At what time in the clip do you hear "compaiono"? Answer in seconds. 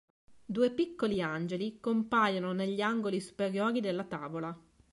1.79-2.53